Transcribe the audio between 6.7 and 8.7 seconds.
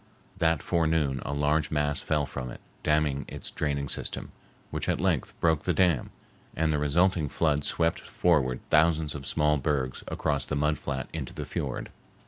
the resulting flood swept forward